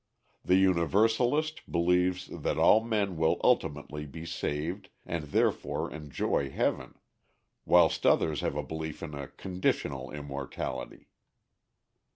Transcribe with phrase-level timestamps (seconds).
[0.43, 6.95] The Universalist believes that all men will ultimately be saved and therefore enjoy heaven,
[7.65, 11.05] whilst others have a belief in a "conditional" immortality.